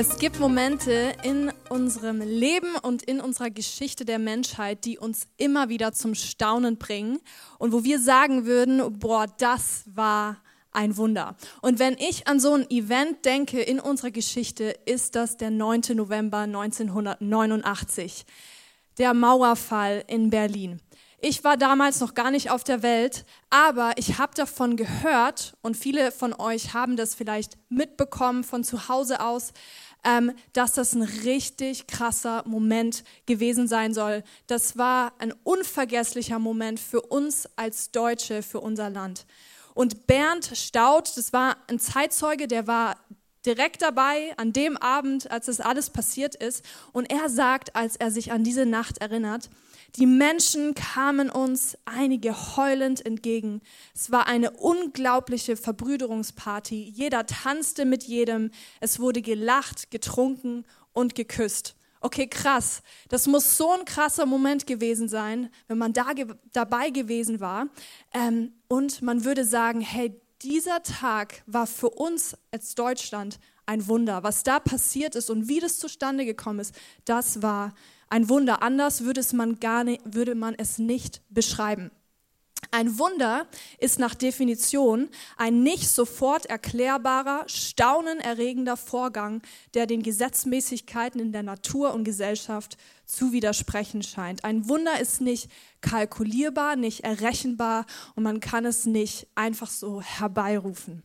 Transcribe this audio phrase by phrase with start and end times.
[0.00, 5.68] Es gibt Momente in unserem Leben und in unserer Geschichte der Menschheit, die uns immer
[5.68, 7.18] wieder zum Staunen bringen
[7.58, 10.38] und wo wir sagen würden, boah, das war
[10.72, 11.36] ein Wunder.
[11.60, 15.82] Und wenn ich an so ein Event denke in unserer Geschichte, ist das der 9.
[15.92, 18.24] November 1989,
[18.96, 20.80] der Mauerfall in Berlin.
[21.22, 25.76] Ich war damals noch gar nicht auf der Welt, aber ich habe davon gehört und
[25.76, 29.52] viele von euch haben das vielleicht mitbekommen von zu Hause aus,
[30.04, 34.22] ähm, dass das ein richtig krasser Moment gewesen sein soll.
[34.46, 39.26] Das war ein unvergesslicher Moment für uns als Deutsche, für unser Land.
[39.74, 42.96] Und Bernd Staud, das war ein Zeitzeuge, der war
[43.46, 46.64] direkt dabei an dem Abend, als das alles passiert ist.
[46.92, 49.50] Und er sagt, als er sich an diese Nacht erinnert,
[49.96, 53.60] die Menschen kamen uns einige heulend entgegen.
[53.94, 56.92] Es war eine unglaubliche Verbrüderungsparty.
[56.94, 58.50] Jeder tanzte mit jedem.
[58.80, 61.74] Es wurde gelacht, getrunken und geküsst.
[62.02, 62.82] Okay, krass.
[63.08, 67.66] Das muss so ein krasser Moment gewesen sein, wenn man da ge dabei gewesen war.
[68.14, 74.22] Ähm, und man würde sagen, hey, dieser Tag war für uns als Deutschland ein Wunder.
[74.22, 76.74] Was da passiert ist und wie das zustande gekommen ist,
[77.04, 77.74] das war
[78.08, 78.62] ein Wunder.
[78.62, 81.90] Anders würde, man, gar nicht, würde man es nicht beschreiben.
[82.72, 83.46] Ein Wunder
[83.78, 89.42] ist nach Definition ein nicht sofort erklärbarer, staunenerregender Vorgang,
[89.74, 94.44] der den Gesetzmäßigkeiten in der Natur und Gesellschaft zu widersprechen scheint.
[94.44, 101.02] Ein Wunder ist nicht kalkulierbar, nicht errechenbar und man kann es nicht einfach so herbeirufen.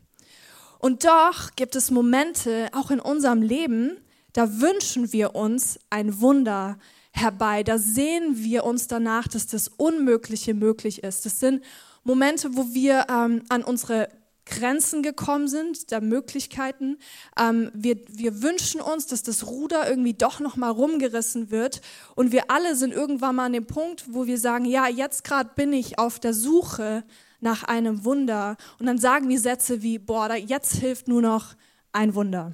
[0.78, 3.98] Und doch gibt es Momente, auch in unserem Leben,
[4.34, 6.78] da wünschen wir uns ein Wunder
[7.16, 7.64] herbei.
[7.64, 11.26] Da sehen wir uns danach, dass das Unmögliche möglich ist.
[11.26, 11.64] Das sind
[12.04, 14.10] Momente, wo wir ähm, an unsere
[14.46, 16.98] Grenzen gekommen sind, der Möglichkeiten.
[17.40, 21.82] Ähm, wir, wir wünschen uns, dass das Ruder irgendwie doch noch mal rumgerissen wird.
[22.16, 25.50] Und wir alle sind irgendwann mal an dem Punkt, wo wir sagen, ja, jetzt gerade
[25.56, 27.04] bin ich auf der Suche
[27.40, 28.58] nach einem Wunder.
[28.80, 31.56] Und dann sagen wir Sätze wie, boah, jetzt hilft nur noch
[31.92, 32.54] ein Wunder.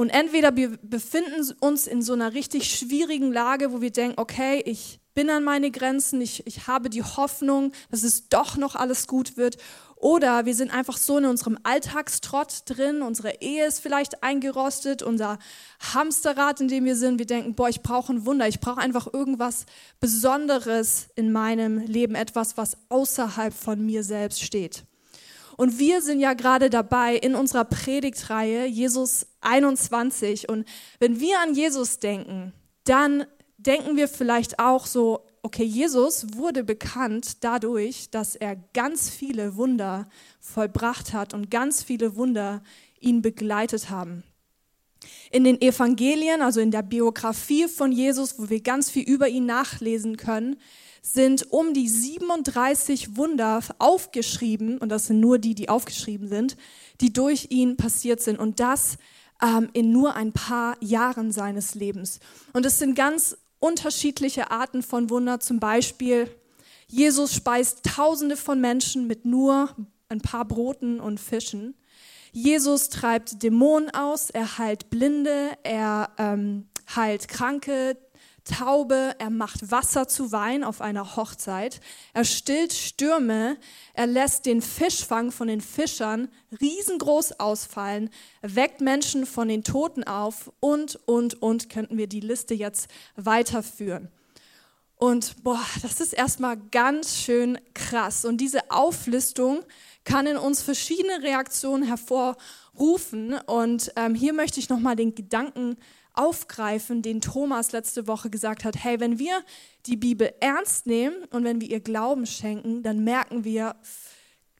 [0.00, 4.62] Und entweder wir befinden uns in so einer richtig schwierigen Lage, wo wir denken, okay,
[4.64, 9.06] ich bin an meine Grenzen, ich, ich habe die Hoffnung, dass es doch noch alles
[9.06, 9.58] gut wird.
[9.96, 15.38] Oder wir sind einfach so in unserem Alltagstrott drin, unsere Ehe ist vielleicht eingerostet, unser
[15.92, 17.18] Hamsterrad, in dem wir sind.
[17.18, 19.66] Wir denken, boah, ich brauche ein Wunder, ich brauche einfach irgendwas
[20.00, 24.84] Besonderes in meinem Leben, etwas, was außerhalb von mir selbst steht.
[25.58, 30.48] Und wir sind ja gerade dabei in unserer Predigtreihe Jesus 21.
[30.48, 30.66] Und
[30.98, 32.52] wenn wir an Jesus denken,
[32.84, 33.24] dann
[33.58, 40.08] denken wir vielleicht auch so, okay, Jesus wurde bekannt dadurch, dass er ganz viele Wunder
[40.40, 42.62] vollbracht hat und ganz viele Wunder
[43.00, 44.22] ihn begleitet haben.
[45.30, 49.46] In den Evangelien, also in der Biografie von Jesus, wo wir ganz viel über ihn
[49.46, 50.56] nachlesen können,
[51.02, 56.58] sind um die 37 Wunder aufgeschrieben, und das sind nur die, die aufgeschrieben sind,
[57.00, 58.38] die durch ihn passiert sind.
[58.38, 58.98] Und das
[59.42, 62.20] ähm, in nur ein paar Jahren seines Lebens.
[62.52, 65.40] Und es sind ganz unterschiedliche Arten von Wunder.
[65.40, 66.28] Zum Beispiel,
[66.88, 69.74] Jesus speist Tausende von Menschen mit nur
[70.08, 71.74] ein paar Broten und Fischen.
[72.32, 77.96] Jesus treibt Dämonen aus, er heilt Blinde, er ähm, heilt Kranke,
[78.50, 81.80] Taube, er macht Wasser zu Wein auf einer Hochzeit,
[82.12, 83.56] er stillt Stürme,
[83.94, 86.28] er lässt den Fischfang von den Fischern
[86.60, 88.10] riesengroß ausfallen,
[88.42, 94.10] weckt Menschen von den Toten auf und, und, und könnten wir die Liste jetzt weiterführen.
[94.96, 98.26] Und boah, das ist erstmal ganz schön krass.
[98.26, 99.64] Und diese Auflistung
[100.04, 103.32] kann in uns verschiedene Reaktionen hervorrufen.
[103.46, 105.78] Und ähm, hier möchte ich nochmal den Gedanken
[106.14, 109.42] aufgreifen, den Thomas letzte Woche gesagt hat, hey, wenn wir
[109.86, 113.76] die Bibel ernst nehmen und wenn wir ihr Glauben schenken, dann merken wir,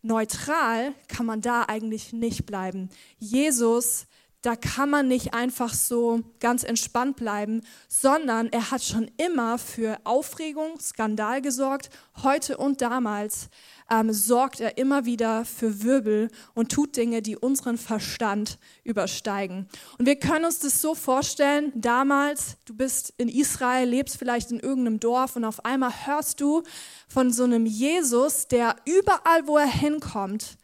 [0.02, 2.88] neutral kann man da eigentlich nicht bleiben.
[3.18, 4.06] Jesus
[4.42, 9.98] da kann man nicht einfach so ganz entspannt bleiben, sondern er hat schon immer für
[10.04, 11.90] Aufregung, Skandal gesorgt.
[12.22, 13.50] Heute und damals
[13.90, 19.68] ähm, sorgt er immer wieder für Wirbel und tut Dinge, die unseren Verstand übersteigen.
[19.98, 24.60] Und wir können uns das so vorstellen, damals, du bist in Israel, lebst vielleicht in
[24.60, 26.62] irgendeinem Dorf und auf einmal hörst du
[27.08, 30.56] von so einem Jesus, der überall, wo er hinkommt,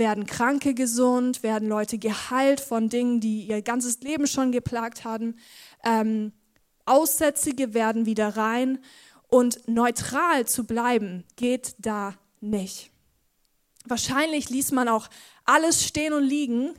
[0.00, 5.36] werden Kranke gesund, werden Leute geheilt von Dingen, die ihr ganzes Leben schon geplagt haben.
[5.84, 6.32] Ähm,
[6.86, 8.80] Aussätzige werden wieder rein.
[9.28, 12.90] Und neutral zu bleiben, geht da nicht.
[13.84, 15.08] Wahrscheinlich ließ man auch
[15.44, 16.74] alles stehen und liegen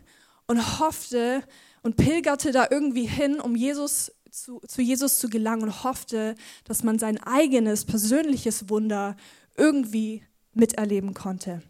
[0.47, 1.44] und hoffte
[1.81, 6.35] und pilgerte da irgendwie hin, um Jesus zu, zu Jesus zu gelangen und hoffte,
[6.65, 9.15] dass man sein eigenes persönliches Wunder
[9.56, 10.23] irgendwie
[10.53, 11.62] miterleben konnte.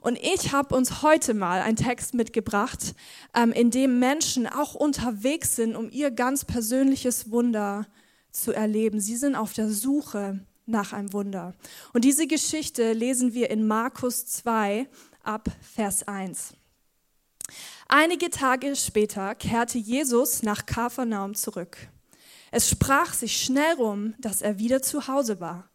[0.00, 2.94] Und ich habe uns heute mal einen Text mitgebracht,
[3.34, 7.86] ähm, in dem Menschen auch unterwegs sind, um ihr ganz persönliches Wunder
[8.30, 9.00] zu erleben.
[9.00, 11.54] Sie sind auf der Suche nach einem Wunder.
[11.92, 14.88] Und diese Geschichte lesen wir in Markus 2
[15.22, 16.54] ab Vers 1.
[17.88, 21.76] Einige Tage später kehrte Jesus nach Kapharnaum zurück.
[22.50, 25.68] Es sprach sich schnell rum, dass er wieder zu Hause war.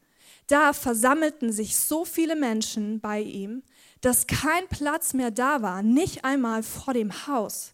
[0.49, 3.61] Da versammelten sich so viele Menschen bei ihm,
[4.01, 7.73] dass kein Platz mehr da war, nicht einmal vor dem Haus.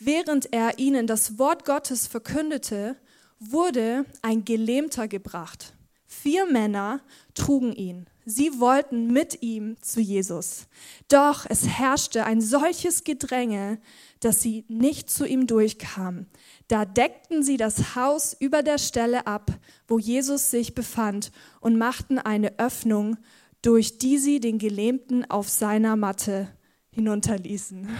[0.00, 2.96] Während er ihnen das Wort Gottes verkündete,
[3.38, 5.74] wurde ein Gelähmter gebracht.
[6.08, 7.00] Vier Männer
[7.34, 8.06] trugen ihn.
[8.24, 10.66] Sie wollten mit ihm zu Jesus.
[11.06, 13.78] Doch es herrschte ein solches Gedränge,
[14.18, 16.26] dass sie nicht zu ihm durchkamen.
[16.68, 19.50] Da deckten sie das Haus über der Stelle ab,
[19.86, 23.16] wo Jesus sich befand, und machten eine Öffnung,
[23.62, 26.48] durch die sie den Gelähmten auf seiner Matte
[26.90, 27.88] hinunterließen.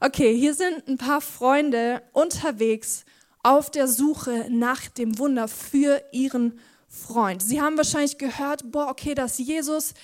[0.00, 3.04] Okay, hier sind ein paar Freunde unterwegs
[3.42, 7.42] auf der Suche nach dem Wunder für ihren Freund.
[7.42, 9.94] Sie haben wahrscheinlich gehört, boah, okay, dass Jesus,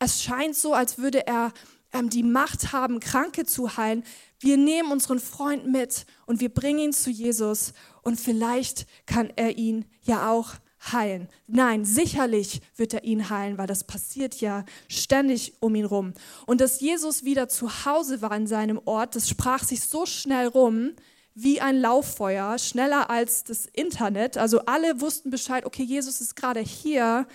[0.00, 1.52] es scheint so, als würde er
[1.92, 4.04] ähm, die Macht haben, Kranke zu heilen.
[4.40, 7.72] Wir nehmen unseren Freund mit und wir bringen ihn zu Jesus
[8.02, 10.54] und vielleicht kann er ihn ja auch
[10.90, 11.28] heilen.
[11.46, 16.12] Nein, sicherlich wird er ihn heilen, weil das passiert ja ständig um ihn rum.
[16.46, 20.48] Und dass Jesus wieder zu Hause war in seinem Ort, das sprach sich so schnell
[20.48, 20.92] rum,
[21.34, 24.36] wie ein Lauffeuer, schneller als das Internet.
[24.36, 27.26] Also alle wussten Bescheid, okay, Jesus ist gerade hier.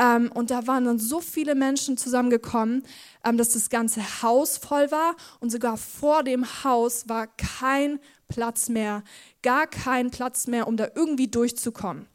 [0.00, 2.84] Ähm, und da waren dann so viele Menschen zusammengekommen,
[3.22, 5.14] ähm, dass das ganze Haus voll war.
[5.40, 9.04] Und sogar vor dem Haus war kein Platz mehr,
[9.42, 12.06] gar kein Platz mehr, um da irgendwie durchzukommen.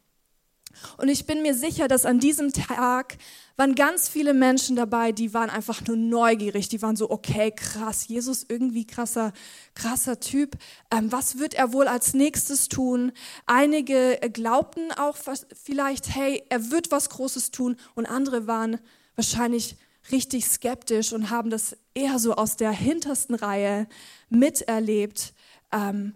[0.96, 3.18] Und ich bin mir sicher, dass an diesem Tag
[3.56, 6.68] waren ganz viele Menschen dabei, die waren einfach nur neugierig.
[6.68, 9.32] Die waren so, okay, krass, Jesus irgendwie krasser,
[9.74, 10.56] krasser Typ.
[10.90, 13.12] Ähm, was wird er wohl als nächstes tun?
[13.46, 15.16] Einige glaubten auch
[15.54, 17.76] vielleicht, hey, er wird was Großes tun.
[17.94, 18.78] Und andere waren
[19.14, 19.76] wahrscheinlich
[20.10, 23.88] richtig skeptisch und haben das eher so aus der hintersten Reihe
[24.28, 25.32] miterlebt.
[25.72, 26.14] Ähm,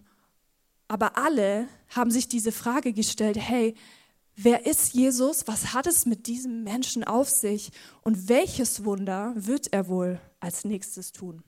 [0.87, 3.75] aber alle haben sich diese Frage gestellt, hey,
[4.35, 5.47] Wer ist Jesus?
[5.47, 7.71] Was hat es mit diesem Menschen auf sich?
[8.01, 11.43] Und welches Wunder wird er wohl als nächstes tun?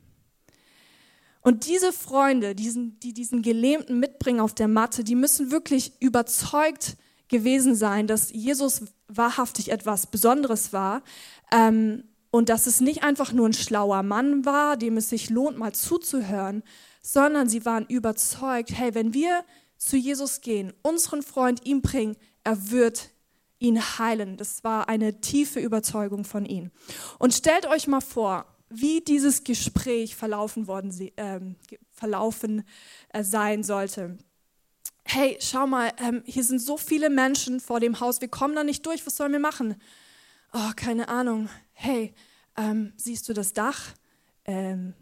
[1.42, 6.96] Und diese Freunde, diesen, die diesen Gelähmten mitbringen auf der Matte, die müssen wirklich überzeugt
[7.28, 11.04] gewesen sein, dass Jesus wahrhaftig etwas Besonderes war
[11.52, 15.58] ähm, und dass es nicht einfach nur ein schlauer Mann war, dem es sich lohnt,
[15.58, 16.64] mal zuzuhören,
[17.02, 19.44] sondern sie waren überzeugt, hey, wenn wir
[19.78, 23.10] zu Jesus gehen, unseren Freund ihm bringen, er wird
[23.60, 24.38] ihn heilen.
[24.38, 26.72] Das war eine tiefe Überzeugung von ihm.
[27.20, 31.40] Und stellt euch mal vor, wie dieses Gespräch verlaufen, worden, äh,
[31.92, 32.64] verlaufen
[33.10, 34.18] äh, sein sollte.
[35.06, 38.64] Hey, schau mal, ähm, hier sind so viele Menschen vor dem Haus, wir kommen da
[38.64, 39.76] nicht durch, was sollen wir machen?
[40.54, 41.50] Oh, keine Ahnung.
[41.74, 42.14] Hey,
[42.56, 43.94] ähm, siehst du das Dach?
[44.46, 44.94] Ähm,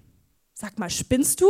[0.53, 1.47] sag mal, spinnst du?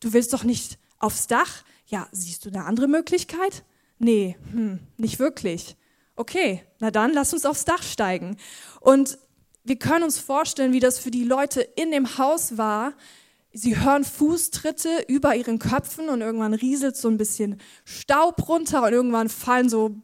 [0.00, 1.64] Du willst doch nicht aufs Dach?
[1.86, 3.64] Ja, siehst du eine andere Möglichkeit?
[4.04, 5.76] Nee, hm, nicht wirklich.
[6.14, 8.36] Okay, na dann lass uns aufs Dach steigen.
[8.80, 9.16] Und
[9.64, 12.92] wir können uns vorstellen, wie das für die Leute in dem Haus war.
[13.54, 18.92] Sie hören Fußtritte über ihren Köpfen und irgendwann rieselt so ein bisschen Staub runter und
[18.92, 19.96] irgendwann fallen so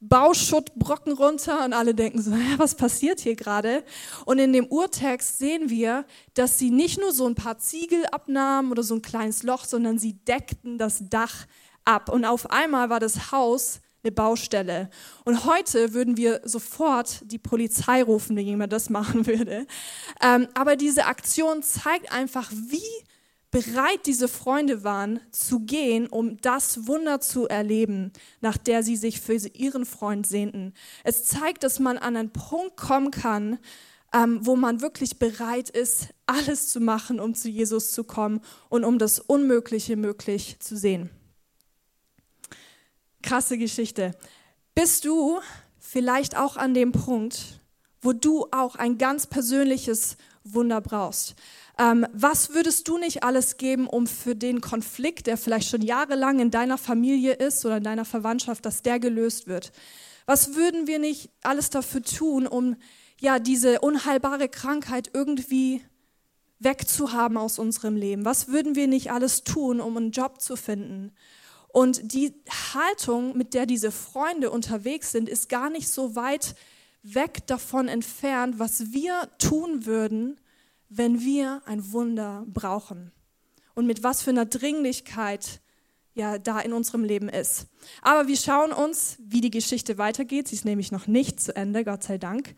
[0.00, 3.84] Bauschuttbrocken runter und alle denken so, was passiert hier gerade?
[4.24, 8.70] Und in dem Urtext sehen wir, dass sie nicht nur so ein paar Ziegel abnahmen
[8.70, 11.46] oder so ein kleines Loch, sondern sie deckten das Dach
[11.88, 14.90] ab und auf einmal war das Haus eine Baustelle.
[15.24, 19.66] Und heute würden wir sofort die Polizei rufen, wenn jemand das machen würde.
[20.22, 22.82] Ähm, aber diese Aktion zeigt einfach, wie
[23.50, 29.20] bereit diese Freunde waren, zu gehen, um das Wunder zu erleben, nach der sie sich
[29.20, 30.74] für ihren Freund sehnten.
[31.02, 33.58] Es zeigt, dass man an einen Punkt kommen kann,
[34.12, 38.84] ähm, wo man wirklich bereit ist, alles zu machen, um zu Jesus zu kommen und
[38.84, 41.10] um das Unmögliche möglich zu sehen.
[43.28, 44.12] Krasse Geschichte.
[44.74, 45.38] Bist du
[45.78, 47.60] vielleicht auch an dem Punkt,
[48.00, 51.34] wo du auch ein ganz persönliches Wunder brauchst?
[51.78, 56.40] Ähm, was würdest du nicht alles geben, um für den Konflikt, der vielleicht schon jahrelang
[56.40, 59.72] in deiner Familie ist oder in deiner Verwandtschaft, dass der gelöst wird?
[60.24, 62.76] Was würden wir nicht alles dafür tun, um
[63.20, 65.82] ja diese unheilbare Krankheit irgendwie
[66.60, 68.24] wegzuhaben aus unserem Leben?
[68.24, 71.12] Was würden wir nicht alles tun, um einen Job zu finden?
[71.68, 72.34] Und die
[72.74, 76.54] Haltung, mit der diese Freunde unterwegs sind, ist gar nicht so weit
[77.02, 80.40] weg davon entfernt, was wir tun würden,
[80.88, 83.12] wenn wir ein Wunder brauchen.
[83.74, 85.60] Und mit was für einer Dringlichkeit
[86.18, 87.66] ja da in unserem Leben ist.
[88.02, 90.48] Aber wir schauen uns, wie die Geschichte weitergeht.
[90.48, 92.54] Sie ist nämlich noch nicht zu Ende, Gott sei Dank.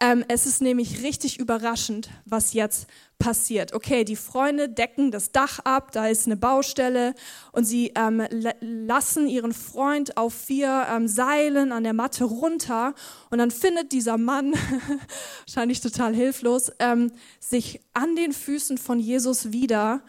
[0.00, 2.88] Ähm, es ist nämlich richtig überraschend, was jetzt
[3.18, 3.72] passiert.
[3.72, 7.14] Okay, die Freunde decken das Dach ab, da ist eine Baustelle
[7.52, 8.26] und sie ähm,
[8.60, 12.94] lassen ihren Freund auf vier ähm, Seilen an der Matte runter
[13.30, 14.54] und dann findet dieser Mann,
[15.46, 20.02] wahrscheinlich total hilflos, ähm, sich an den Füßen von Jesus wieder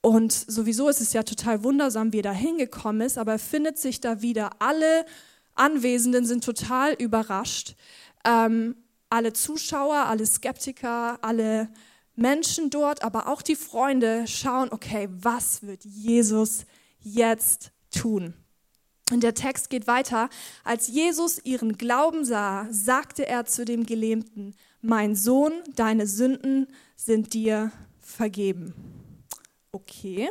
[0.00, 3.78] und sowieso ist es ja total wundersam, wie er da hingekommen ist, aber er findet
[3.78, 4.50] sich da wieder.
[4.60, 5.04] Alle
[5.54, 7.74] Anwesenden sind total überrascht.
[8.24, 8.76] Ähm,
[9.10, 11.68] alle Zuschauer, alle Skeptiker, alle
[12.14, 16.64] Menschen dort, aber auch die Freunde schauen, okay, was wird Jesus
[17.00, 18.34] jetzt tun?
[19.10, 20.28] Und der Text geht weiter.
[20.64, 27.32] Als Jesus ihren Glauben sah, sagte er zu dem Gelähmten, mein Sohn, deine Sünden sind
[27.32, 28.97] dir vergeben
[29.78, 30.28] okay.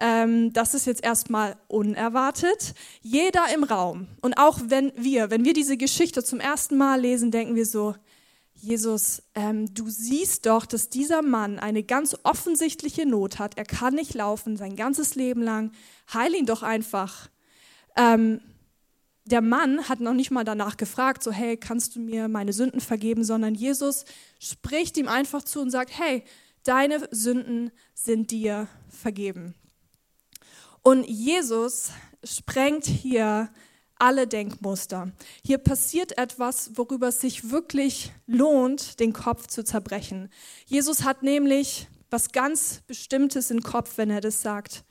[0.00, 2.74] Ähm, das ist jetzt erstmal unerwartet.
[3.02, 7.30] Jeder im Raum und auch wenn wir, wenn wir diese Geschichte zum ersten Mal lesen,
[7.30, 7.94] denken wir so,
[8.54, 13.56] Jesus, ähm, du siehst doch, dass dieser Mann eine ganz offensichtliche Not hat.
[13.56, 15.72] Er kann nicht laufen sein ganzes Leben lang.
[16.12, 17.30] Heil ihn doch einfach.
[17.96, 18.40] Ähm,
[19.24, 22.80] der Mann hat noch nicht mal danach gefragt, so hey, kannst du mir meine Sünden
[22.80, 24.04] vergeben, sondern Jesus
[24.38, 26.24] spricht ihm einfach zu und sagt, hey,
[26.64, 29.54] deine Sünden sind dir vergeben.
[30.82, 31.90] Und Jesus
[32.24, 33.50] sprengt hier
[33.98, 35.12] alle Denkmuster.
[35.44, 40.30] Hier passiert etwas, worüber es sich wirklich lohnt, den Kopf zu zerbrechen.
[40.64, 44.84] Jesus hat nämlich was ganz Bestimmtes im Kopf, wenn er das sagt.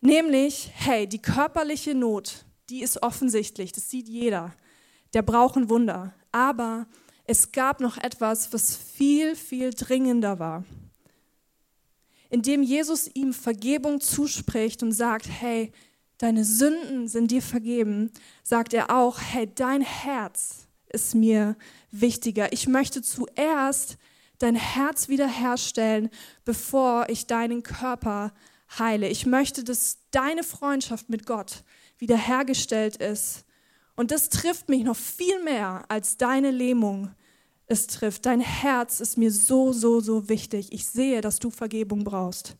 [0.00, 4.52] Nämlich, hey, die körperliche Not, die ist offensichtlich, das sieht jeder.
[5.14, 6.12] Der braucht ein Wunder.
[6.32, 6.86] Aber
[7.24, 10.64] es gab noch etwas, was viel, viel dringender war
[12.30, 15.72] indem Jesus ihm Vergebung zuspricht und sagt, hey,
[16.18, 18.10] deine Sünden sind dir vergeben,
[18.42, 21.56] sagt er auch, hey, dein Herz ist mir
[21.90, 22.52] wichtiger.
[22.52, 23.98] Ich möchte zuerst
[24.38, 26.08] dein Herz wiederherstellen,
[26.44, 28.32] bevor ich deinen Körper
[28.78, 29.08] heile.
[29.08, 31.64] Ich möchte, dass deine Freundschaft mit Gott
[31.98, 33.44] wiederhergestellt ist.
[33.96, 37.14] Und das trifft mich noch viel mehr als deine Lähmung,
[37.70, 38.26] es trifft.
[38.26, 40.72] Dein Herz ist mir so, so, so wichtig.
[40.72, 42.56] Ich sehe, dass du Vergebung brauchst.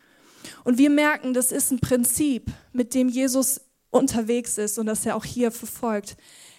[0.64, 5.16] Und wir merken, das ist ein Prinzip, mit dem Jesus unterwegs ist und das er
[5.16, 6.16] auch hier verfolgt.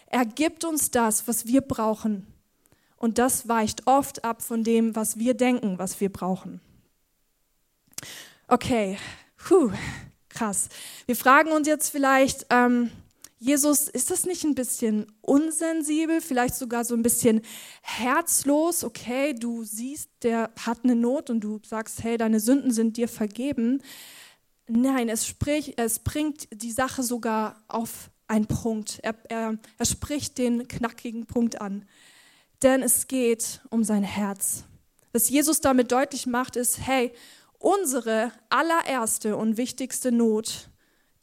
[0.07, 2.27] Er gibt uns das, was wir brauchen.
[2.97, 6.61] Und das weicht oft ab von dem, was wir denken, was wir brauchen.
[8.47, 8.97] Okay,
[9.47, 9.71] Puh,
[10.29, 10.69] krass.
[11.05, 12.91] Wir fragen uns jetzt vielleicht, ähm,
[13.43, 17.41] Jesus, ist das nicht ein bisschen unsensibel, vielleicht sogar so ein bisschen
[17.81, 18.83] herzlos?
[18.83, 23.07] Okay, du siehst, der hat eine Not und du sagst, hey, deine Sünden sind dir
[23.07, 23.81] vergeben.
[24.67, 28.99] Nein, es, sprich, es bringt die Sache sogar auf einen Punkt.
[29.01, 31.85] Er, er, er spricht den knackigen Punkt an.
[32.61, 34.65] Denn es geht um sein Herz.
[35.13, 37.11] Was Jesus damit deutlich macht, ist, hey,
[37.57, 40.69] unsere allererste und wichtigste Not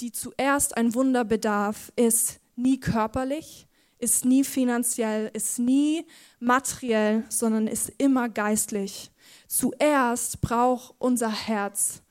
[0.00, 3.66] die zuerst ein Wunder bedarf, ist nie körperlich,
[3.98, 6.06] ist nie finanziell, ist nie
[6.38, 9.10] materiell, sondern ist immer geistlich.
[9.48, 12.02] Zuerst braucht unser Herz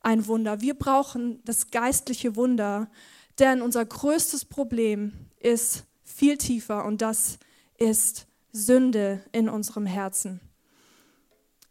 [0.00, 0.60] ein Wunder.
[0.60, 2.90] Wir brauchen das geistliche Wunder,
[3.38, 7.38] denn unser größtes Problem ist viel tiefer und das
[7.76, 10.40] ist Sünde in unserem Herzen.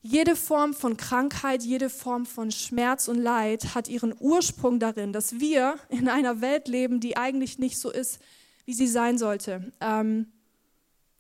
[0.06, 5.40] Jede Form von Krankheit, jede Form von Schmerz und Leid hat ihren Ursprung darin, dass
[5.40, 8.20] wir in einer Welt leben, die eigentlich nicht so ist,
[8.66, 9.72] wie sie sein sollte.
[9.80, 10.28] Ähm,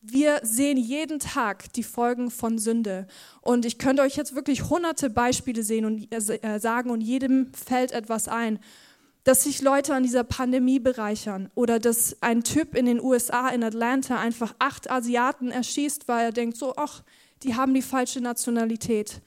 [0.01, 3.07] wir sehen jeden Tag die Folgen von Sünde.
[3.39, 7.93] Und ich könnte euch jetzt wirklich hunderte Beispiele sehen und äh, sagen und jedem fällt
[7.93, 8.59] etwas ein,
[9.23, 13.63] dass sich Leute an dieser Pandemie bereichern oder dass ein Typ in den USA in
[13.63, 17.01] Atlanta einfach acht Asiaten erschießt, weil er denkt so, ach,
[17.43, 19.21] die haben die falsche Nationalität.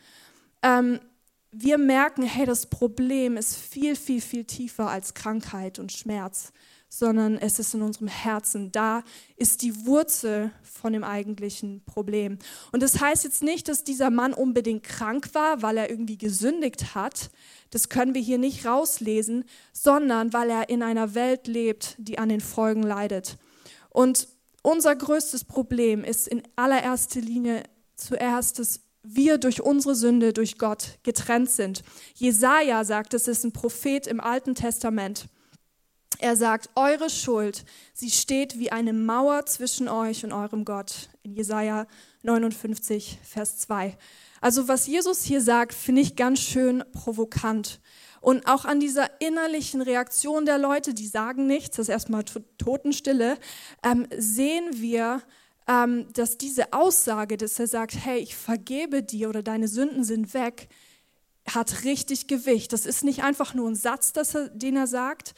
[0.62, 1.00] Ähm,
[1.52, 6.52] wir merken, hey, das Problem ist viel, viel, viel tiefer als Krankheit und Schmerz
[6.88, 8.72] sondern es ist in unserem Herzen.
[8.72, 9.02] Da
[9.36, 12.38] ist die Wurzel von dem eigentlichen Problem.
[12.72, 16.94] Und das heißt jetzt nicht, dass dieser Mann unbedingt krank war, weil er irgendwie gesündigt
[16.94, 17.30] hat.
[17.70, 22.28] Das können wir hier nicht rauslesen, sondern weil er in einer Welt lebt, die an
[22.28, 23.36] den Folgen leidet.
[23.90, 24.28] Und
[24.62, 27.62] unser größtes Problem ist in allererster Linie
[27.96, 31.82] zuerst, dass wir durch unsere Sünde durch Gott getrennt sind.
[32.14, 35.26] Jesaja sagt, es ist ein Prophet im Alten Testament.
[36.18, 41.10] Er sagt, eure Schuld, sie steht wie eine Mauer zwischen euch und eurem Gott.
[41.22, 41.86] In Jesaja
[42.22, 43.96] 59, Vers 2.
[44.40, 47.80] Also, was Jesus hier sagt, finde ich ganz schön provokant.
[48.20, 52.24] Und auch an dieser innerlichen Reaktion der Leute, die sagen nichts, das ist erstmal
[52.58, 53.38] Totenstille,
[53.82, 55.22] ähm, sehen wir,
[55.68, 60.34] ähm, dass diese Aussage, dass er sagt, hey, ich vergebe dir oder deine Sünden sind
[60.34, 60.68] weg,
[61.48, 62.72] hat richtig Gewicht.
[62.72, 65.34] Das ist nicht einfach nur ein Satz, er, den er sagt,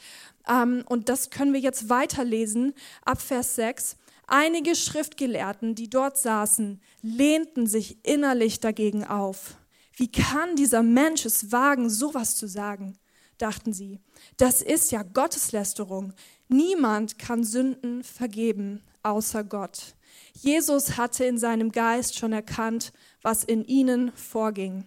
[0.47, 2.73] ähm, und das können wir jetzt weiterlesen
[3.05, 3.97] ab Vers 6.
[4.27, 9.57] Einige Schriftgelehrten, die dort saßen, lehnten sich innerlich dagegen auf.
[9.95, 12.97] Wie kann dieser Mensch es wagen, sowas zu sagen?
[13.39, 13.99] dachten sie.
[14.37, 16.13] Das ist ja Gotteslästerung.
[16.47, 19.95] Niemand kann Sünden vergeben, außer Gott.
[20.41, 24.85] Jesus hatte in seinem Geist schon erkannt, was in ihnen vorging.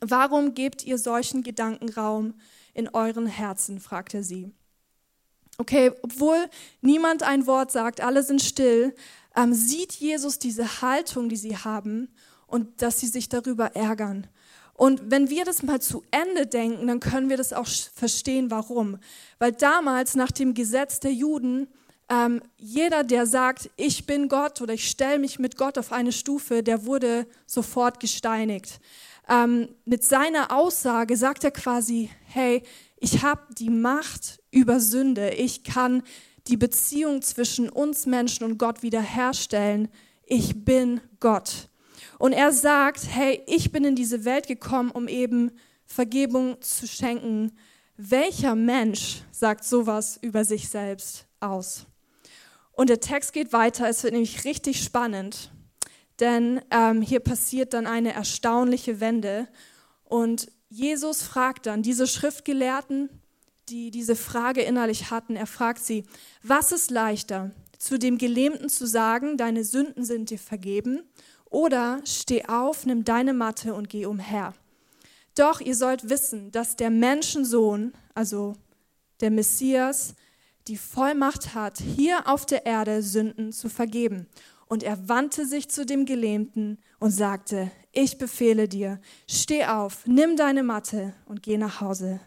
[0.00, 2.34] Warum gebt ihr solchen Gedanken Raum?
[2.78, 3.80] in euren Herzen?
[3.80, 4.52] fragte sie.
[5.58, 6.48] Okay, obwohl
[6.80, 8.94] niemand ein Wort sagt, alle sind still,
[9.34, 12.08] ähm, sieht Jesus diese Haltung, die sie haben
[12.46, 14.28] und dass sie sich darüber ärgern.
[14.74, 18.98] Und wenn wir das mal zu Ende denken, dann können wir das auch verstehen, warum.
[19.40, 21.66] Weil damals nach dem Gesetz der Juden,
[22.10, 26.12] ähm, jeder, der sagt, ich bin Gott oder ich stelle mich mit Gott auf eine
[26.12, 28.80] Stufe, der wurde sofort gesteinigt
[29.28, 32.62] ähm, mit seiner Aussage sagt er quasi, hey,
[32.98, 36.02] ich habe die Macht über Sünde, ich kann
[36.46, 39.88] die Beziehung zwischen uns Menschen und Gott wiederherstellen,
[40.24, 41.68] ich bin Gott.
[42.18, 45.52] Und er sagt, hey, ich bin in diese Welt gekommen, um eben
[45.84, 47.52] Vergebung zu schenken.
[47.96, 51.86] Welcher Mensch sagt sowas über sich selbst aus?
[52.78, 55.50] Und der Text geht weiter, es wird nämlich richtig spannend
[56.20, 59.48] denn ähm, hier passiert dann eine erstaunliche Wende.
[60.04, 63.08] Und Jesus fragt dann diese Schriftgelehrten,
[63.68, 66.04] die diese Frage innerlich hatten, er fragt sie,
[66.42, 71.02] was ist leichter, zu dem Gelähmten zu sagen, deine Sünden sind dir vergeben,
[71.44, 74.54] oder steh auf, nimm deine Matte und geh umher.
[75.34, 78.54] Doch ihr sollt wissen, dass der Menschensohn, also
[79.20, 80.14] der Messias,
[80.68, 84.26] die Vollmacht hat, hier auf der Erde Sünden zu vergeben.
[84.66, 90.36] Und er wandte sich zu dem Gelähmten und sagte, ich befehle dir, steh auf, nimm
[90.36, 92.20] deine Matte und geh nach Hause.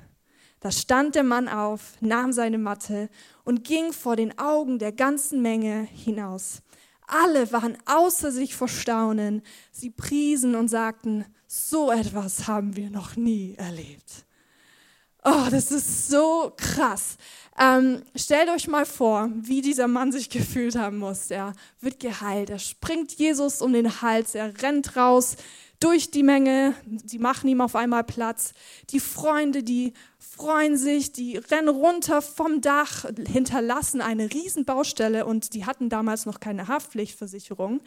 [0.60, 3.10] Da stand der Mann auf, nahm seine Matte
[3.44, 6.62] und ging vor den Augen der ganzen Menge hinaus.
[7.08, 9.44] Alle waren außer sich vor Staunen.
[9.72, 14.26] Sie priesen und sagten, so etwas haben wir noch nie erlebt.
[15.24, 17.18] Oh, das ist so krass.
[17.60, 21.30] Ähm, stellt euch mal vor, wie dieser Mann sich gefühlt haben muss.
[21.30, 25.36] Er wird geheilt, er springt Jesus um den Hals, er rennt raus
[25.80, 28.54] durch die Menge, die machen ihm auf einmal Platz.
[28.90, 35.66] Die Freunde, die freuen sich, die rennen runter vom Dach, hinterlassen eine Riesenbaustelle und die
[35.66, 37.82] hatten damals noch keine Haftpflichtversicherung.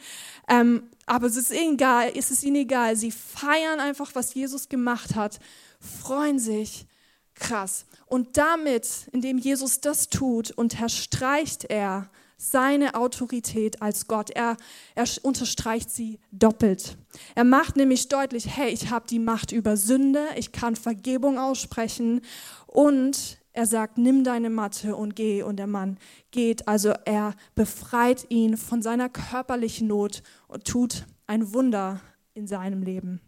[0.47, 2.95] Ähm, aber es ist egal, es ist ihnen egal.
[2.95, 5.39] Sie feiern einfach, was Jesus gemacht hat,
[5.79, 6.85] freuen sich
[7.35, 7.85] Krass.
[8.07, 14.29] Und damit, indem Jesus das tut, unterstreicht er seine Autorität als Gott.
[14.29, 14.57] Er,
[14.93, 16.97] er unterstreicht sie doppelt.
[17.33, 22.21] Er macht nämlich deutlich, hey, ich habe die Macht über Sünde, ich kann Vergebung aussprechen
[22.67, 25.41] und er sagt, nimm deine Matte und geh.
[25.41, 25.97] Und der Mann
[26.31, 26.67] geht.
[26.67, 32.01] Also er befreit ihn von seiner körperlichen Not und tut ein Wunder
[32.33, 33.21] in seinem Leben.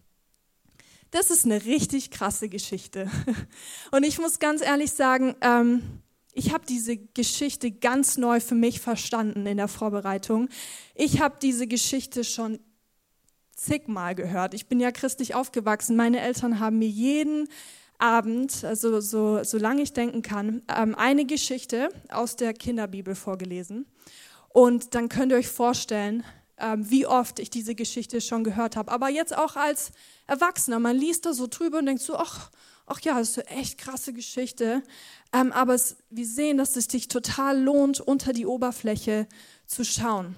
[1.12, 3.10] Das ist eine richtig krasse Geschichte.
[3.92, 6.02] Und ich muss ganz ehrlich sagen, ähm,
[6.34, 10.50] ich habe diese Geschichte ganz neu für mich verstanden in der Vorbereitung.
[10.94, 12.60] Ich habe diese Geschichte schon
[13.56, 14.54] zigmal gehört.
[14.54, 15.96] Ich bin ja christlich aufgewachsen.
[15.96, 17.48] Meine Eltern haben mir jeden
[17.98, 23.88] Abend, also so, solange ich denken kann, ähm, eine Geschichte aus der Kinderbibel vorgelesen.
[24.50, 26.24] Und dann könnt ihr euch vorstellen,
[26.60, 28.92] ähm, wie oft ich diese Geschichte schon gehört habe.
[28.92, 29.92] Aber jetzt auch als
[30.26, 32.52] Erwachsener, man liest da so drüber und denkt so, ach,
[32.86, 34.82] ach ja, das ist eine echt krasse Geschichte.
[35.34, 39.28] Ähm, aber es, wir sehen, dass es sich total lohnt, unter die Oberfläche
[39.66, 40.36] zu schauen.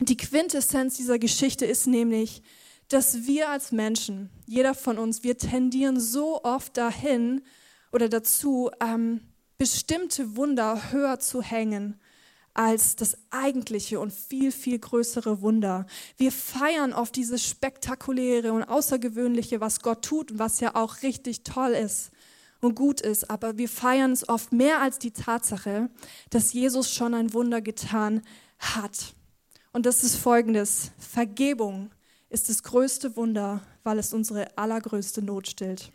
[0.00, 2.42] Die Quintessenz dieser Geschichte ist nämlich,
[2.88, 7.42] dass wir als Menschen, jeder von uns, wir tendieren so oft dahin
[7.92, 9.20] oder dazu, ähm,
[9.56, 12.00] bestimmte Wunder höher zu hängen
[12.54, 15.86] als das eigentliche und viel, viel größere Wunder.
[16.16, 21.44] Wir feiern oft dieses spektakuläre und außergewöhnliche, was Gott tut und was ja auch richtig
[21.44, 22.10] toll ist
[22.60, 25.90] und gut ist, aber wir feiern es oft mehr als die Tatsache,
[26.30, 28.22] dass Jesus schon ein Wunder getan
[28.58, 29.14] hat.
[29.72, 30.92] Und das ist folgendes.
[30.98, 31.90] Vergebung
[32.28, 35.92] ist das größte Wunder, weil es unsere allergrößte Not stillt.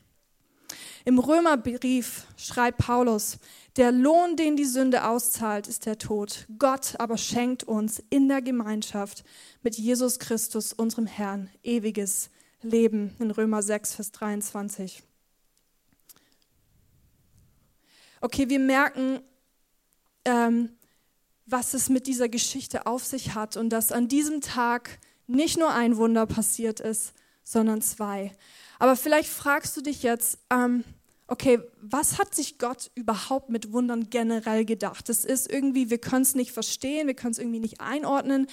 [1.05, 3.39] Im Römerbrief schreibt Paulus,
[3.77, 6.47] der Lohn, den die Sünde auszahlt, ist der Tod.
[6.57, 9.23] Gott aber schenkt uns in der Gemeinschaft
[9.61, 12.29] mit Jesus Christus, unserem Herrn, ewiges
[12.61, 13.15] Leben.
[13.19, 15.03] In Römer 6, Vers 23.
[18.19, 19.19] Okay, wir merken,
[20.25, 20.69] ähm,
[21.45, 25.71] was es mit dieser Geschichte auf sich hat und dass an diesem Tag nicht nur
[25.71, 28.31] ein Wunder passiert ist, sondern zwei.
[28.79, 30.83] Aber vielleicht fragst du dich jetzt, ähm,
[31.27, 35.09] okay, was hat sich Gott überhaupt mit Wundern generell gedacht?
[35.09, 38.47] Das ist irgendwie, wir können es nicht verstehen, wir können es irgendwie nicht einordnen.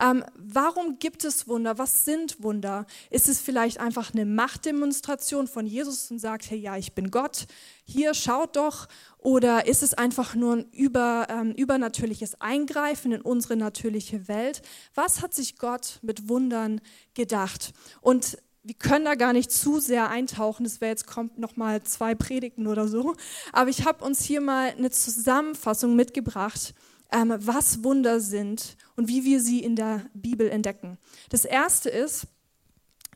[0.00, 1.78] Ähm, warum gibt es Wunder?
[1.78, 2.86] Was sind Wunder?
[3.10, 7.46] Ist es vielleicht einfach eine Machtdemonstration von Jesus und sagt, hey, ja, ich bin Gott,
[7.84, 8.88] hier schaut doch?
[9.18, 14.62] Oder ist es einfach nur ein über, ähm, übernatürliches Eingreifen in unsere natürliche Welt?
[14.94, 16.80] Was hat sich Gott mit Wundern
[17.14, 17.72] gedacht?
[18.00, 20.64] Und wir können da gar nicht zu sehr eintauchen.
[20.64, 23.14] Das wäre jetzt kommt noch mal zwei Predigten oder so.
[23.52, 26.74] Aber ich habe uns hier mal eine Zusammenfassung mitgebracht,
[27.10, 30.98] ähm, was Wunder sind und wie wir sie in der Bibel entdecken.
[31.30, 32.26] Das erste ist,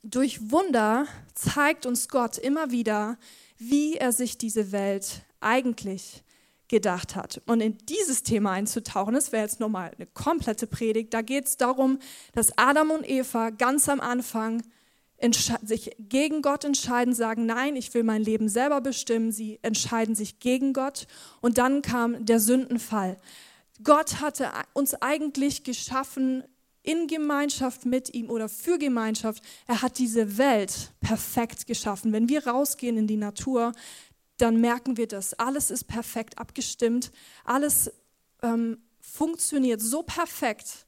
[0.02, 3.18] durch Wunder zeigt uns Gott immer wieder,
[3.58, 6.24] wie er sich diese Welt eigentlich
[6.68, 7.40] gedacht hat.
[7.46, 11.14] Und in dieses Thema einzutauchen, das wäre jetzt nochmal eine komplette Predigt.
[11.14, 12.00] Da geht es darum,
[12.34, 14.62] dass Adam und Eva ganz am Anfang
[15.62, 19.32] sich gegen Gott entscheiden, sagen, nein, ich will mein Leben selber bestimmen.
[19.32, 21.06] Sie entscheiden sich gegen Gott.
[21.40, 23.16] Und dann kam der Sündenfall.
[23.82, 26.44] Gott hatte uns eigentlich geschaffen
[26.82, 29.42] in Gemeinschaft mit ihm oder für Gemeinschaft.
[29.66, 32.12] Er hat diese Welt perfekt geschaffen.
[32.12, 33.72] Wenn wir rausgehen in die Natur,
[34.38, 35.34] dann merken wir das.
[35.34, 37.10] Alles ist perfekt abgestimmt.
[37.44, 37.90] Alles
[38.42, 40.85] ähm, funktioniert so perfekt,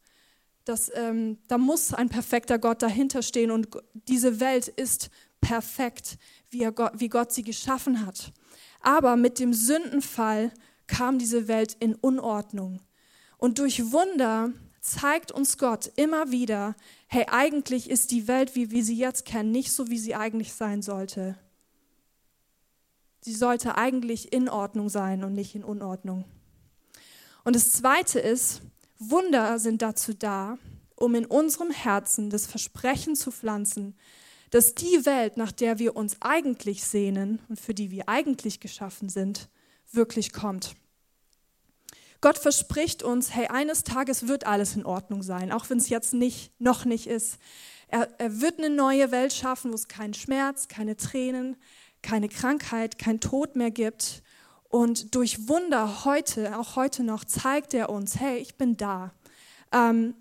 [0.69, 6.19] dass, ähm, da muss ein perfekter Gott dahinter stehen und diese Welt ist perfekt,
[6.51, 8.33] wie, Gott, wie Gott sie geschaffen hat.
[8.81, 10.53] Aber mit dem Sündenfall
[10.87, 12.83] kam diese Welt in Unordnung.
[13.39, 16.75] Und durch Wunder zeigt uns Gott immer wieder,
[17.07, 20.53] hey, eigentlich ist die Welt, wie wir sie jetzt kennen, nicht so, wie sie eigentlich
[20.53, 21.37] sein sollte.
[23.21, 26.25] Sie sollte eigentlich in Ordnung sein und nicht in Unordnung.
[27.45, 28.63] Und das Zweite ist,
[28.99, 30.59] Wunder sind dazu da,
[30.97, 33.97] um in unserem Herzen das Versprechen zu pflanzen,
[34.51, 39.09] dass die Welt, nach der wir uns eigentlich sehnen und für die wir eigentlich geschaffen
[39.09, 39.49] sind,
[39.93, 40.75] wirklich kommt.
[42.21, 46.15] Gott verspricht uns, hey, eines Tages wird alles in Ordnung sein, auch wenn es jetzt
[46.15, 47.39] nicht, noch nicht ist.
[47.87, 51.57] Er, er wird eine neue Welt schaffen, wo es keinen Schmerz, keine Tränen,
[52.03, 54.23] keine Krankheit, kein Tod mehr gibt.
[54.69, 59.13] Und durch Wunder heute, auch heute noch, zeigt er uns, hey, ich bin da.
[59.73, 60.15] Ähm,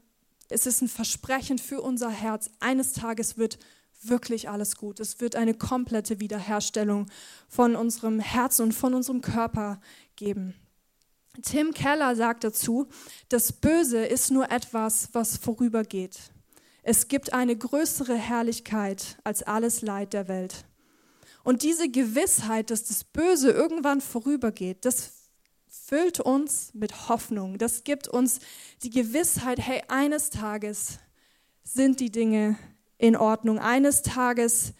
[0.50, 2.50] es ist ein Versprechen für unser Herz.
[2.60, 3.60] Eines Tages wird
[4.02, 5.00] wirklich alles gut.
[5.00, 7.08] Es wird eine komplette Wiederherstellung
[7.50, 9.82] von unserem Herzen und von unserem Körper
[10.16, 10.54] geben.
[11.42, 12.88] Tim Keller sagt dazu,
[13.30, 16.18] das Böse ist nur etwas, was vorübergeht.
[16.84, 20.67] Es gibt eine größere Herrlichkeit als alles Leid der Welt.
[21.48, 25.30] Und diese Gewissheit, dass das Böse irgendwann vorübergeht, das
[25.70, 27.58] füllt uns mit Hoffnung.
[27.58, 28.42] Das gibt uns
[28.84, 31.00] die Gewissheit, hey, eines Tages
[31.64, 32.58] sind die Dinge
[32.98, 33.60] in Ordnung.
[33.60, 34.74] Eines Tages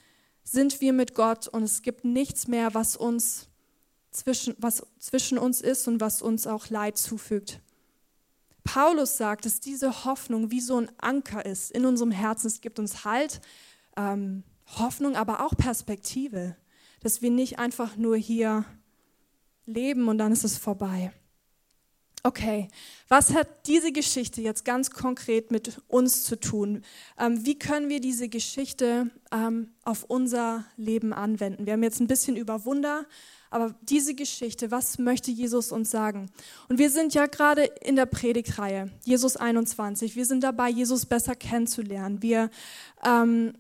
[0.44, 3.48] sind wir mit Gott und es gibt nichts mehr, was uns
[4.12, 7.62] zwischen, was zwischen uns ist und was uns auch Leid zufügt.
[8.66, 12.48] Paulus sagt, dass diese Hoffnung wie so ein Anker ist in unserem Herzen.
[12.48, 13.40] Es gibt uns Halt,
[13.96, 14.44] ähm,
[14.76, 16.56] Hoffnung, aber auch Perspektive,
[17.02, 18.66] dass wir nicht einfach nur hier
[19.66, 21.12] leben und dann ist es vorbei.
[22.24, 22.68] Okay,
[23.08, 26.84] was hat diese Geschichte jetzt ganz konkret mit uns zu tun?
[27.18, 31.66] Ähm, wie können wir diese Geschichte ähm, auf unser Leben anwenden?
[31.66, 33.06] Wir haben jetzt ein bisschen über Wunder,
[33.50, 36.30] aber diese Geschichte, was möchte Jesus uns sagen?
[36.68, 40.18] Und wir sind ja gerade in der Predigtreihe, Jesus 21.
[40.18, 42.22] Wir sind dabei, Jesus besser kennenzulernen.
[42.22, 42.50] Wir
[43.06, 43.54] ähm,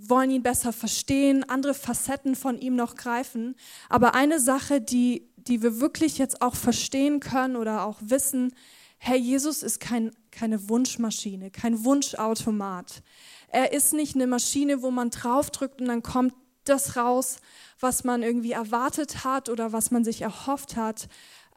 [0.00, 3.56] wollen ihn besser verstehen, andere Facetten von ihm noch greifen.
[3.88, 8.52] Aber eine Sache, die die wir wirklich jetzt auch verstehen können oder auch wissen,
[8.98, 13.02] Herr Jesus ist kein, keine Wunschmaschine, kein Wunschautomat.
[13.48, 16.34] Er ist nicht eine Maschine, wo man draufdrückt und dann kommt
[16.64, 17.36] das raus,
[17.80, 21.08] was man irgendwie erwartet hat oder was man sich erhofft hat.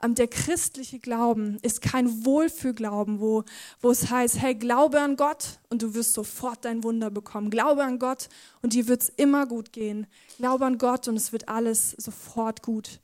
[0.02, 3.44] Ähm, der christliche Glauben ist kein Wohlfühlglauben, wo,
[3.82, 7.50] wo es heißt, hey, glaube an Gott und du wirst sofort dein Wunder bekommen.
[7.50, 8.30] Glaube an Gott
[8.62, 10.08] und dir wird es immer gut gehen.
[10.38, 13.00] Glaube an Gott und es wird alles sofort gut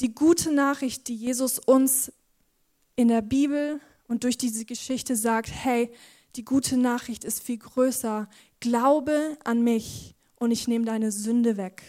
[0.00, 2.12] die gute Nachricht, die Jesus uns
[2.96, 5.90] in der Bibel und durch diese Geschichte sagt, hey,
[6.36, 8.28] die gute Nachricht ist viel größer.
[8.60, 11.82] Glaube an mich und ich nehme deine Sünde weg.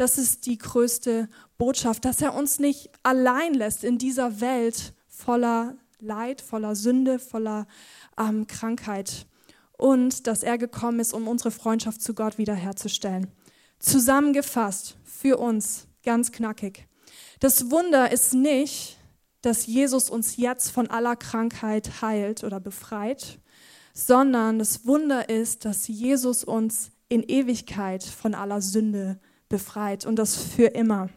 [0.00, 5.76] Das ist die größte Botschaft, dass er uns nicht allein lässt in dieser Welt voller
[5.98, 7.66] Leid, voller Sünde, voller
[8.18, 9.26] ähm, Krankheit.
[9.76, 13.26] Und dass er gekommen ist, um unsere Freundschaft zu Gott wiederherzustellen.
[13.78, 16.88] Zusammengefasst für uns, ganz knackig.
[17.38, 18.96] Das Wunder ist nicht,
[19.42, 23.38] dass Jesus uns jetzt von aller Krankheit heilt oder befreit,
[23.92, 30.36] sondern das Wunder ist, dass Jesus uns in Ewigkeit von aller Sünde befreit und das
[30.36, 31.10] für immer.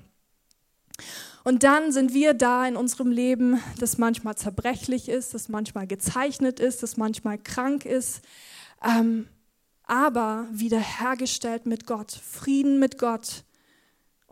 [1.45, 6.59] Und dann sind wir da in unserem Leben, das manchmal zerbrechlich ist, das manchmal gezeichnet
[6.59, 8.21] ist, das manchmal krank ist,
[8.83, 9.29] ähm,
[9.83, 13.45] aber wiederhergestellt mit Gott, Frieden mit Gott,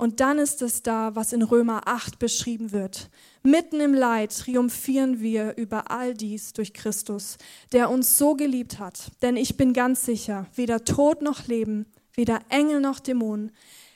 [0.01, 3.11] und dann ist es da, was in Römer 8 beschrieben wird.
[3.43, 7.37] Mitten im Leid triumphieren wir über all dies durch Christus,
[7.71, 9.11] der uns so geliebt hat.
[9.21, 11.85] Denn ich bin ganz sicher, weder Tod noch Leben,
[12.15, 13.51] weder Engel noch Dämonen,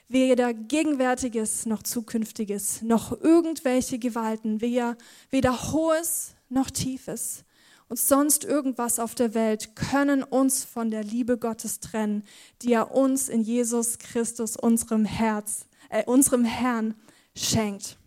[0.08, 4.96] weder Gegenwärtiges noch Zukünftiges, noch irgendwelche Gewalten, weder,
[5.30, 7.44] weder Hohes noch Tiefes
[7.88, 12.24] und sonst irgendwas auf der Welt können uns von der Liebe Gottes trennen,
[12.62, 16.94] die er uns in Jesus Christus, unserem Herz, äh, unserem Herrn
[17.36, 17.98] schenkt.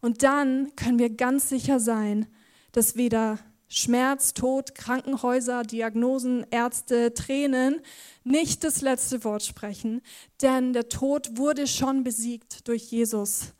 [0.00, 2.26] Und dann können wir ganz sicher sein,
[2.72, 3.38] dass weder
[3.74, 7.80] Schmerz, Tod, Krankenhäuser, Diagnosen, Ärzte, Tränen
[8.22, 10.00] nicht das letzte Wort sprechen,
[10.42, 13.52] denn der Tod wurde schon besiegt durch Jesus.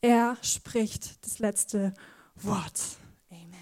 [0.00, 1.94] Er spricht das letzte
[2.34, 2.80] Wort.
[3.30, 3.54] Amen.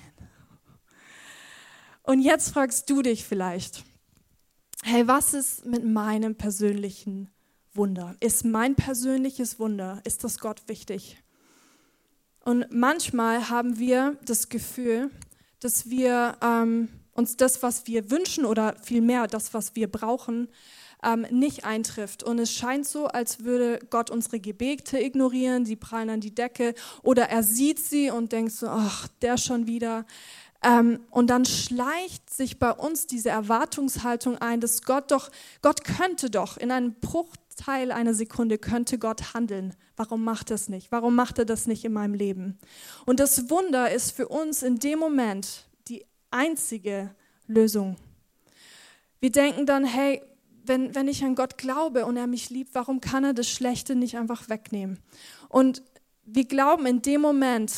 [2.05, 3.85] Und jetzt fragst du dich vielleicht,
[4.85, 7.29] hey, was ist mit meinem persönlichen
[7.75, 8.17] Wunder?
[8.21, 11.23] Ist mein persönliches Wunder, ist das Gott wichtig?
[12.47, 15.11] Und manchmal haben wir das Gefühl,
[15.61, 20.49] dass wir ähm, uns das, was wir wünschen oder vielmehr das, was wir brauchen,
[21.03, 22.23] ähm, nicht eintrifft.
[22.23, 26.75] Und es scheint so, als würde Gott unsere Gebete ignorieren, sie prallen an die Decke
[27.03, 30.07] oder er sieht sie und denkt so, ach, der schon wieder.
[30.63, 35.31] Ähm, und dann schleicht sich bei uns diese Erwartungshaltung ein, dass Gott doch,
[35.63, 36.95] Gott könnte doch in einem
[37.59, 39.75] Bruchteil einer Sekunde könnte Gott handeln.
[39.97, 40.93] Warum macht er es nicht?
[40.93, 42.59] Warum macht er das nicht in meinem Leben?
[43.05, 47.11] Und das Wunder ist für uns in dem Moment die einzige
[47.47, 47.97] Lösung.
[49.21, 50.23] Wir denken dann, hey,
[50.65, 53.97] wenn, wenn ich an Gott glaube und er mich liebt, warum kann er das Schlechte
[53.97, 54.99] nicht einfach wegnehmen?
[55.49, 55.83] Und
[56.25, 57.73] wir glauben in dem Moment,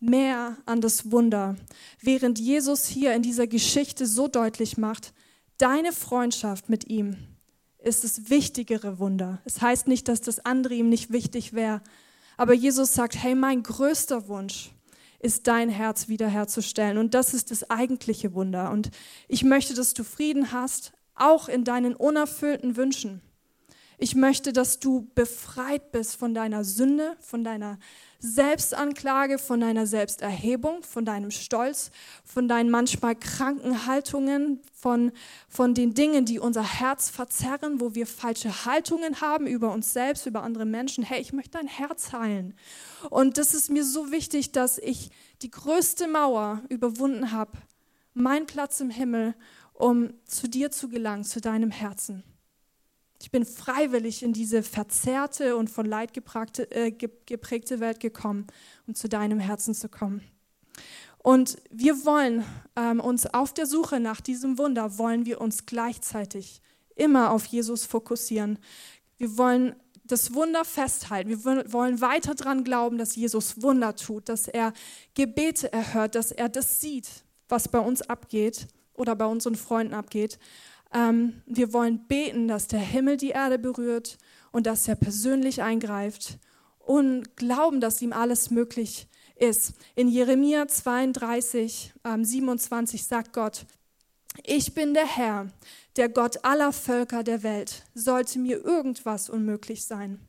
[0.00, 1.56] mehr an das Wunder,
[2.00, 5.14] während Jesus hier in dieser Geschichte so deutlich macht,
[5.56, 7.33] deine Freundschaft mit ihm
[7.84, 9.40] ist das wichtigere Wunder.
[9.44, 11.82] Es heißt nicht, dass das andere ihm nicht wichtig wäre,
[12.36, 14.72] aber Jesus sagt, hey, mein größter Wunsch
[15.20, 18.90] ist dein Herz wiederherzustellen und das ist das eigentliche Wunder und
[19.28, 23.22] ich möchte, dass du Frieden hast, auch in deinen unerfüllten Wünschen.
[24.04, 27.78] Ich möchte, dass du befreit bist von deiner Sünde, von deiner
[28.18, 31.90] Selbstanklage, von deiner Selbsterhebung, von deinem Stolz,
[32.22, 35.10] von deinen manchmal kranken Haltungen, von,
[35.48, 40.26] von den Dingen, die unser Herz verzerren, wo wir falsche Haltungen haben über uns selbst,
[40.26, 41.02] über andere Menschen.
[41.02, 42.52] Hey, ich möchte dein Herz heilen.
[43.08, 45.08] Und das ist mir so wichtig, dass ich
[45.40, 47.52] die größte Mauer überwunden habe,
[48.12, 49.34] mein Platz im Himmel,
[49.72, 52.22] um zu dir zu gelangen, zu deinem Herzen.
[53.24, 58.46] Ich bin freiwillig in diese verzerrte und von Leid äh, geprägte Welt gekommen,
[58.86, 60.20] um zu deinem Herzen zu kommen.
[61.16, 62.44] Und wir wollen
[62.76, 66.60] ähm, uns auf der Suche nach diesem Wunder, wollen wir uns gleichzeitig
[66.96, 68.58] immer auf Jesus fokussieren.
[69.16, 71.30] Wir wollen das Wunder festhalten.
[71.30, 74.74] Wir wollen weiter daran glauben, dass Jesus Wunder tut, dass er
[75.14, 77.08] Gebete erhört, dass er das sieht,
[77.48, 80.38] was bei uns abgeht oder bei unseren Freunden abgeht.
[80.94, 84.16] Ähm, wir wollen beten, dass der Himmel die Erde berührt
[84.52, 86.38] und dass er persönlich eingreift
[86.78, 89.74] und glauben, dass ihm alles möglich ist.
[89.96, 93.66] In Jeremia 32, ähm, 27 sagt Gott,
[94.42, 95.48] ich bin der Herr,
[95.96, 97.84] der Gott aller Völker der Welt.
[97.94, 100.20] Sollte mir irgendwas unmöglich sein?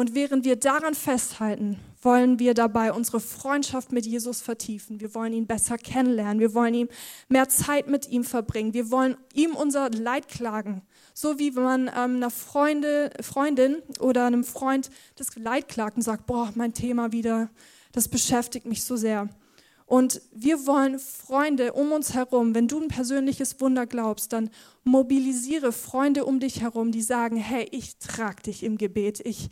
[0.00, 4.98] Und während wir daran festhalten, wollen wir dabei unsere Freundschaft mit Jesus vertiefen.
[4.98, 6.40] Wir wollen ihn besser kennenlernen.
[6.40, 6.88] Wir wollen ihm
[7.28, 8.72] mehr Zeit mit ihm verbringen.
[8.72, 10.80] Wir wollen ihm unser Leid klagen.
[11.12, 16.24] So wie man ähm, einer Freunde, Freundin oder einem Freund das Leid klagt und sagt,
[16.24, 17.50] boah, mein Thema wieder,
[17.92, 19.28] das beschäftigt mich so sehr.
[19.84, 24.48] Und wir wollen Freunde um uns herum, wenn du ein persönliches Wunder glaubst, dann
[24.82, 29.50] mobilisiere Freunde um dich herum, die sagen, hey, ich trage dich im Gebet, ich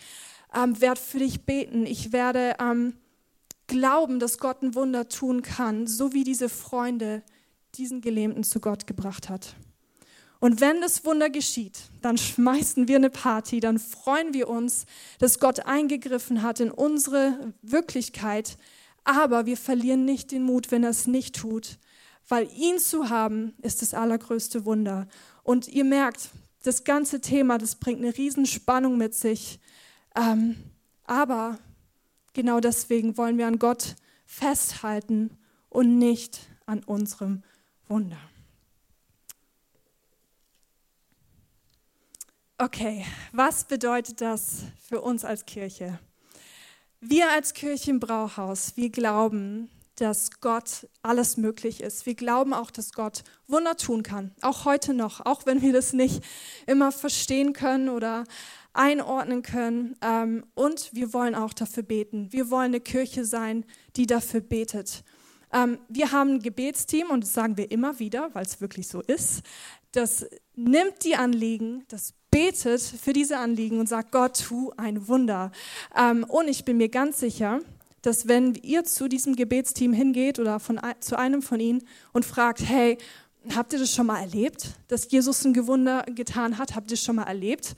[0.55, 2.95] ähm, werde für dich beten, ich werde ähm,
[3.67, 7.23] glauben, dass Gott ein Wunder tun kann, so wie diese Freunde
[7.75, 9.55] diesen Gelähmten zu Gott gebracht hat.
[10.41, 14.87] Und wenn das Wunder geschieht, dann schmeißen wir eine Party, dann freuen wir uns,
[15.19, 18.57] dass Gott eingegriffen hat in unsere Wirklichkeit,
[19.05, 21.79] aber wir verlieren nicht den Mut, wenn er es nicht tut,
[22.29, 25.09] weil ihn zu haben ist das allergrößte Wunder.
[25.43, 26.29] Und ihr merkt,
[26.63, 29.59] das ganze Thema, das bringt eine Riesenspannung mit sich.
[30.17, 30.57] Ähm,
[31.05, 31.59] aber
[32.33, 35.37] genau deswegen wollen wir an Gott festhalten
[35.69, 37.43] und nicht an unserem
[37.89, 38.19] Wunder.
[42.59, 45.99] Okay, was bedeutet das für uns als Kirche?
[47.01, 52.07] Wir als Kirche im Brauhaus, wir glauben, dass Gott alles möglich ist.
[52.07, 55.93] Wir glauben auch, dass Gott Wunder tun kann, auch heute noch, auch wenn wir das
[55.93, 56.23] nicht
[56.67, 58.25] immer verstehen können oder
[58.79, 59.97] einordnen können.
[60.03, 62.29] Ähm, und wir wollen auch dafür beten.
[62.31, 63.65] Wir wollen eine Kirche sein,
[63.97, 65.03] die dafür betet.
[65.53, 69.01] Ähm, wir haben ein Gebetsteam und das sagen wir immer wieder, weil es wirklich so
[69.01, 69.43] ist.
[69.93, 75.51] Das nimmt die Anliegen, das betet für diese Anliegen und sagt, Gott, tu ein Wunder.
[75.97, 77.61] Ähm, und ich bin mir ganz sicher,
[78.03, 82.61] dass wenn ihr zu diesem Gebetsteam hingeht oder von, zu einem von ihnen und fragt,
[82.61, 82.97] hey,
[83.57, 86.77] habt ihr das schon mal erlebt, dass Jesus ein Gewunder getan hat?
[86.77, 87.75] Habt ihr das schon mal erlebt,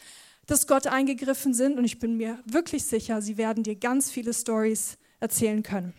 [0.50, 1.78] dass Gott eingegriffen sind?
[1.78, 5.94] Und ich bin mir wirklich sicher, sie werden dir ganz viele Stories erzählen können.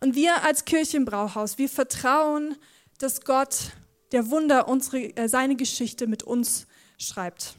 [0.00, 2.56] Und wir als Kirche im Brauhaus, wir vertrauen,
[2.98, 3.72] dass Gott
[4.12, 6.66] der Wunder unsere, äh, seine Geschichte mit uns
[6.98, 7.56] schreibt.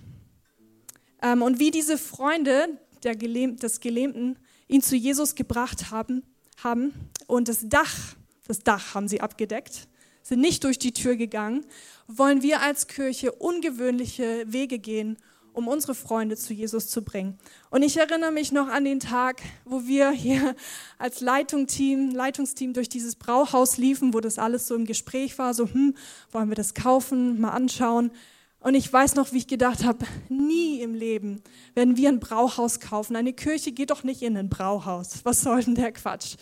[1.22, 2.68] Ähm, und wie diese Freunde
[3.02, 6.24] Gelähm des Gelähmten ihn zu Jesus gebracht haben,
[6.62, 6.94] haben
[7.28, 8.16] und das Dach,
[8.48, 9.88] das Dach haben sie abgedeckt,
[10.24, 11.66] sind nicht durch die Tür gegangen,
[12.08, 15.18] wollen wir als Kirche ungewöhnliche Wege gehen,
[15.58, 17.40] um unsere Freunde zu Jesus zu bringen.
[17.72, 20.56] Und ich erinnere mich noch an den Tag, wo wir hier
[21.00, 25.68] als Leitungsteam, Leitungsteam durch dieses Brauhaus liefen, wo das alles so im Gespräch war, so,
[25.68, 25.96] hm,
[26.32, 28.12] wollen wir das kaufen, mal anschauen.
[28.60, 31.42] Und ich weiß noch, wie ich gedacht habe, nie im Leben
[31.74, 33.16] werden wir ein Brauhaus kaufen.
[33.16, 35.22] Eine Kirche geht doch nicht in ein Brauhaus.
[35.24, 36.36] Was soll denn der Quatsch?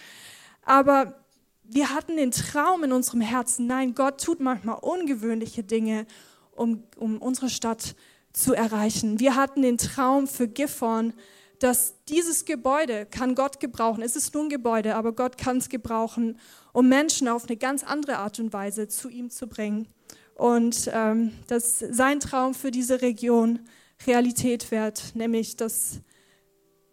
[0.65, 1.15] Aber
[1.63, 6.05] wir hatten den Traum in unserem Herzen, nein, Gott tut manchmal ungewöhnliche Dinge,
[6.51, 7.95] um, um unsere Stadt
[8.35, 9.19] zu erreichen.
[9.19, 11.13] Wir hatten den Traum für Gifhorn,
[11.59, 14.03] dass dieses Gebäude kann Gott gebrauchen.
[14.03, 16.37] Es ist nur ein Gebäude, aber Gott kann es gebrauchen,
[16.73, 19.87] um Menschen auf eine ganz andere Art und Weise zu ihm zu bringen
[20.35, 23.59] und ähm, dass sein Traum für diese Region
[24.05, 26.01] Realität wird, nämlich dass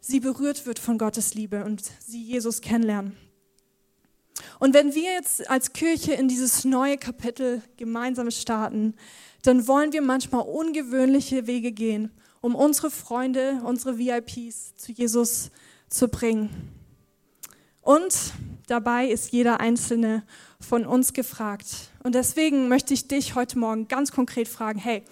[0.01, 3.17] sie berührt wird von Gottes Liebe und sie Jesus kennenlernen.
[4.63, 8.95] Und wenn wir jetzt als Kirche in dieses neue Kapitel gemeinsam starten,
[9.43, 15.51] dann wollen wir manchmal ungewöhnliche Wege gehen, um unsere Freunde, unsere VIPs zu Jesus
[15.89, 16.71] zu bringen.
[17.81, 18.35] Und
[18.69, 20.23] dabei ist jeder Einzelne
[20.61, 21.91] von uns gefragt.
[22.05, 25.03] Und deswegen möchte ich dich heute Morgen ganz konkret fragen, hey,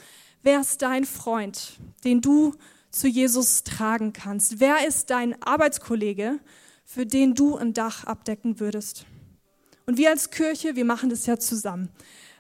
[0.44, 2.54] wer ist dein Freund, den du
[2.92, 4.60] zu Jesus tragen kannst?
[4.60, 6.38] Wer ist dein Arbeitskollege,
[6.84, 9.06] für den du ein Dach abdecken würdest?
[9.90, 11.88] Und wir als Kirche, wir machen das ja zusammen.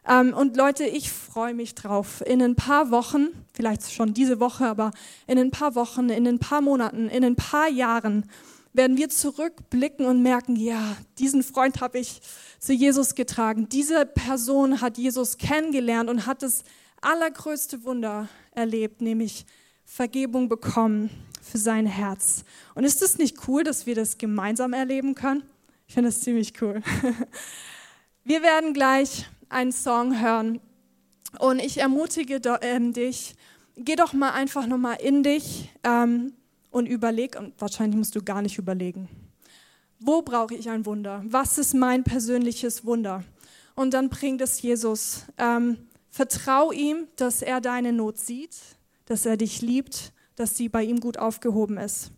[0.06, 2.22] Ähm, und Leute, ich freue mich drauf.
[2.24, 4.92] In ein paar Wochen, vielleicht schon diese Woche, aber
[5.26, 8.30] in ein paar Wochen, in ein paar Monaten, in ein paar Jahren
[8.72, 12.20] werden wir zurückblicken und merken, ja, diesen Freund habe ich
[12.60, 13.68] zu Jesus getragen.
[13.68, 16.62] Diese Person hat Jesus kennengelernt und hat das
[17.00, 19.44] allergrößte Wunder erlebt, nämlich
[19.84, 21.10] Vergebung bekommen
[21.42, 22.44] für sein Herz.
[22.76, 25.42] Und ist es nicht cool, dass wir das gemeinsam erleben können?
[25.90, 26.80] Ich finde das ziemlich cool.
[28.24, 30.60] Wir werden gleich einen Song hören
[31.40, 33.34] und ich ermutige ähm, dich,
[33.74, 36.34] geh doch mal einfach nochmal in dich ähm,
[36.70, 39.08] und überleg, und wahrscheinlich musst du gar nicht überlegen,
[39.98, 41.24] wo brauche ich ein Wunder?
[41.26, 43.24] Was ist mein persönliches Wunder?
[43.74, 45.24] Und dann bringt es Jesus.
[45.38, 48.56] Ähm, vertrau ihm, dass er deine Not sieht,
[49.06, 52.12] dass er dich liebt, dass sie bei ihm gut aufgehoben ist.